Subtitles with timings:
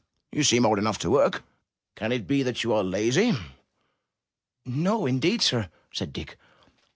[0.31, 1.43] You seem old enough to work.
[1.95, 3.37] Can it be that you are lazy?"
[4.65, 6.37] ''No, indeed, sir!'' said Dick.